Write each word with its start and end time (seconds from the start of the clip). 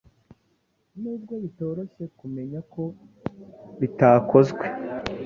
Nubwo 1.01 1.33
bitoroshye 1.43 2.03
kumenya 2.19 2.59
ko 2.73 2.83
bitakozwe 3.79 4.65